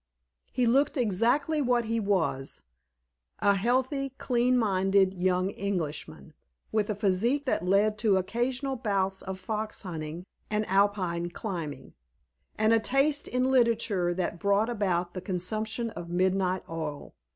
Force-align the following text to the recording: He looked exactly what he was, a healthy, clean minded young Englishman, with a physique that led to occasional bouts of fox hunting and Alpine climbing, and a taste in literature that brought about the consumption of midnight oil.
He 0.51 0.65
looked 0.65 0.97
exactly 0.97 1.61
what 1.61 1.85
he 1.85 1.99
was, 1.99 2.63
a 3.37 3.53
healthy, 3.53 4.09
clean 4.17 4.57
minded 4.57 5.13
young 5.13 5.51
Englishman, 5.51 6.33
with 6.71 6.89
a 6.89 6.95
physique 6.95 7.45
that 7.45 7.67
led 7.67 7.99
to 7.99 8.17
occasional 8.17 8.75
bouts 8.75 9.21
of 9.21 9.39
fox 9.39 9.83
hunting 9.83 10.25
and 10.49 10.65
Alpine 10.65 11.29
climbing, 11.29 11.93
and 12.57 12.73
a 12.73 12.79
taste 12.79 13.27
in 13.27 13.43
literature 13.51 14.11
that 14.11 14.39
brought 14.39 14.69
about 14.71 15.13
the 15.13 15.21
consumption 15.21 15.91
of 15.91 16.09
midnight 16.09 16.63
oil. 16.67 17.13